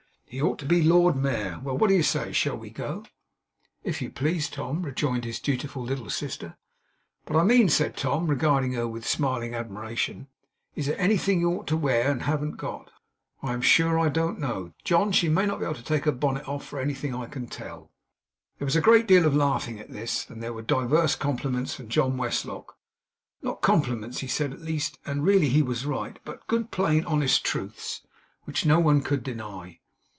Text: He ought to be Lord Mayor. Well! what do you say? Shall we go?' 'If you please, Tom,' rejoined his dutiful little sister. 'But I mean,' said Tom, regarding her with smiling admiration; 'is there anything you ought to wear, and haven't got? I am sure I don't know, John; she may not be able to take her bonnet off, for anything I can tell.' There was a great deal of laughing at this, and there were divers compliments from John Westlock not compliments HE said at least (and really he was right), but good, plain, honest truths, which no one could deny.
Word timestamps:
He 0.33 0.41
ought 0.41 0.59
to 0.59 0.65
be 0.65 0.81
Lord 0.81 1.17
Mayor. 1.17 1.59
Well! 1.61 1.77
what 1.77 1.89
do 1.89 1.93
you 1.93 2.03
say? 2.03 2.31
Shall 2.31 2.57
we 2.57 2.69
go?' 2.69 3.03
'If 3.83 4.01
you 4.01 4.09
please, 4.09 4.49
Tom,' 4.49 4.81
rejoined 4.81 5.25
his 5.25 5.41
dutiful 5.41 5.83
little 5.83 6.09
sister. 6.09 6.55
'But 7.25 7.35
I 7.35 7.43
mean,' 7.43 7.67
said 7.67 7.97
Tom, 7.97 8.27
regarding 8.27 8.71
her 8.71 8.87
with 8.87 9.05
smiling 9.05 9.53
admiration; 9.53 10.29
'is 10.73 10.85
there 10.85 10.97
anything 10.97 11.41
you 11.41 11.49
ought 11.51 11.67
to 11.67 11.75
wear, 11.75 12.09
and 12.09 12.21
haven't 12.21 12.55
got? 12.55 12.91
I 13.43 13.51
am 13.51 13.59
sure 13.61 13.99
I 13.99 14.07
don't 14.07 14.39
know, 14.39 14.71
John; 14.85 15.11
she 15.11 15.27
may 15.27 15.45
not 15.45 15.59
be 15.59 15.65
able 15.65 15.75
to 15.75 15.83
take 15.83 16.05
her 16.05 16.13
bonnet 16.13 16.47
off, 16.47 16.63
for 16.65 16.79
anything 16.79 17.13
I 17.13 17.25
can 17.25 17.47
tell.' 17.47 17.91
There 18.57 18.65
was 18.65 18.77
a 18.77 18.79
great 18.79 19.07
deal 19.09 19.25
of 19.25 19.35
laughing 19.35 19.81
at 19.81 19.91
this, 19.91 20.29
and 20.29 20.41
there 20.41 20.53
were 20.53 20.61
divers 20.61 21.13
compliments 21.17 21.73
from 21.73 21.89
John 21.89 22.15
Westlock 22.15 22.77
not 23.41 23.61
compliments 23.61 24.19
HE 24.19 24.27
said 24.27 24.53
at 24.53 24.61
least 24.61 24.97
(and 25.05 25.25
really 25.25 25.49
he 25.49 25.61
was 25.61 25.85
right), 25.85 26.19
but 26.23 26.47
good, 26.47 26.71
plain, 26.71 27.03
honest 27.03 27.43
truths, 27.43 28.07
which 28.45 28.65
no 28.65 28.79
one 28.79 29.01
could 29.01 29.23
deny. 29.23 29.79